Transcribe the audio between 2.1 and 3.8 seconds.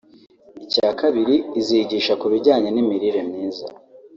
ku bijyanye n’imirire myiza